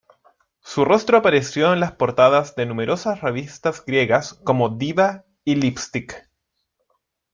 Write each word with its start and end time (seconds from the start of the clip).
Su 0.63 0.83
rostro 0.83 1.19
apareció 1.19 1.73
en 1.73 1.79
las 1.79 1.91
portadas 1.91 2.55
de 2.55 2.65
numerosas 2.65 3.21
revistas 3.21 3.85
griegas 3.85 4.33
como 4.33 4.69
"Diva" 4.69 5.25
y 5.43 5.53
"LipStick". 5.53 6.27